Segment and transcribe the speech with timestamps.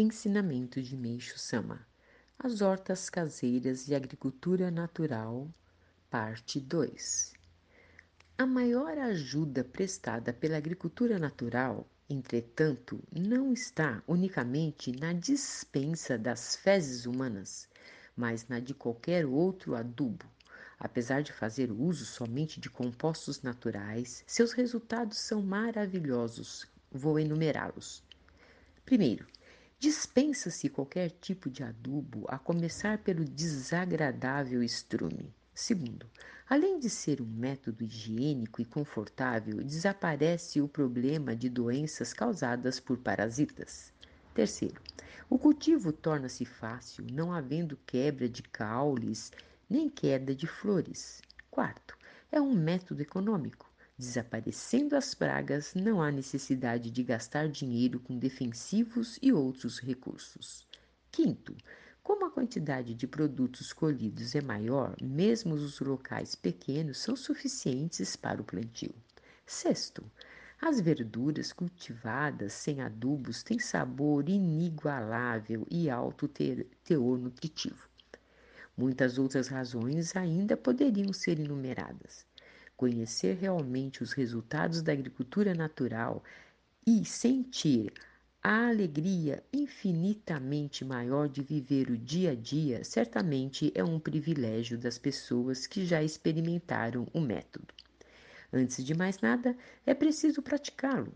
[0.00, 1.84] Ensinamento de Meixo Sama.
[2.38, 5.52] As hortas caseiras e agricultura natural,
[6.08, 7.34] parte 2.
[8.38, 17.04] A maior ajuda prestada pela agricultura natural, entretanto, não está unicamente na dispensa das fezes
[17.04, 17.68] humanas,
[18.16, 20.26] mas na de qualquer outro adubo.
[20.78, 26.68] Apesar de fazer uso somente de compostos naturais, seus resultados são maravilhosos.
[26.88, 28.00] Vou enumerá-los.
[28.86, 29.26] Primeiro,
[29.78, 35.32] dispensa-se qualquer tipo de adubo, a começar pelo desagradável estrume.
[35.54, 36.06] Segundo,
[36.48, 42.98] além de ser um método higiênico e confortável, desaparece o problema de doenças causadas por
[42.98, 43.92] parasitas.
[44.34, 44.80] Terceiro,
[45.30, 49.30] o cultivo torna-se fácil, não havendo quebra de caules
[49.70, 51.20] nem queda de flores.
[51.50, 51.96] Quarto,
[52.32, 53.67] é um método econômico.
[53.98, 60.64] Desaparecendo as pragas, não há necessidade de gastar dinheiro com defensivos e outros recursos.
[61.10, 61.56] Quinto,
[62.00, 68.40] como a quantidade de produtos colhidos é maior, mesmo os locais pequenos são suficientes para
[68.40, 68.94] o plantio.
[69.44, 70.08] Sexto,
[70.60, 77.88] as verduras cultivadas sem adubos têm sabor inigualável e alto teor nutritivo.
[78.76, 82.24] Muitas outras razões ainda poderiam ser enumeradas.
[82.78, 86.22] Conhecer realmente os resultados da agricultura natural
[86.86, 87.92] e sentir
[88.40, 94.96] a alegria infinitamente maior de viver o dia a dia certamente é um privilégio das
[94.96, 97.74] pessoas que já experimentaram o método.
[98.52, 101.12] Antes de mais nada, é preciso praticá-lo.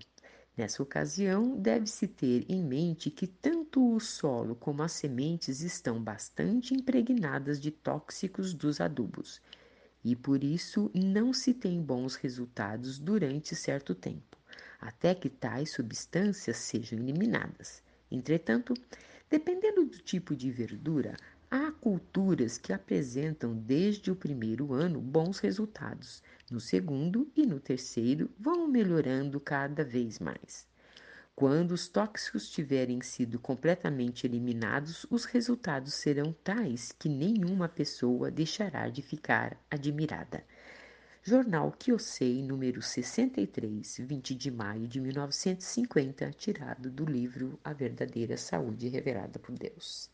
[0.57, 6.75] Nessa ocasião, deve-se ter em mente que tanto o solo como as sementes estão bastante
[6.75, 9.41] impregnadas de tóxicos dos adubos
[10.05, 14.33] e por isso não se tem bons resultados durante certo tempo
[14.83, 17.85] até que tais substâncias sejam eliminadas.
[18.11, 18.75] Entretanto,
[19.31, 21.17] dependendo do tipo de verdura,
[21.49, 28.29] há culturas que apresentam desde o primeiro ano bons resultados, no segundo e no terceiro
[28.37, 30.67] vão melhorando cada vez mais.
[31.35, 38.89] Quando os tóxicos tiverem sido completamente eliminados, os resultados serão tais que nenhuma pessoa deixará
[38.91, 40.45] de ficar admirada.
[41.23, 48.89] Jornal Kyosei, número 63, 20 de maio de 1950, tirado do livro A Verdadeira Saúde
[48.89, 50.12] Revelada por Deus.